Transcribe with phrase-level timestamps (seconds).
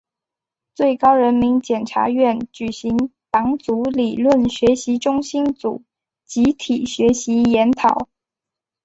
[0.73, 5.83] 最高人民检察院举行党组理论学习中心组
[6.25, 8.09] 集体学习研讨